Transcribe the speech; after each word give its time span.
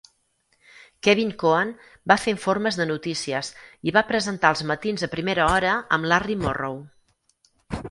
Kevin 1.07 1.33
Coan 1.43 1.73
va 2.11 2.17
fer 2.21 2.33
informes 2.37 2.79
de 2.79 2.87
notícies 2.93 3.53
i 3.91 3.95
va 3.99 4.05
presentar 4.13 4.53
els 4.57 4.65
matins 4.73 5.07
a 5.09 5.13
primera 5.15 5.53
hora 5.59 5.77
amb 5.99 6.11
Larry 6.15 6.41
Morrow. 6.43 6.83